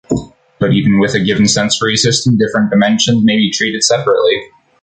[0.57, 4.49] But even within a given sensory system different dimensions may be treated separately.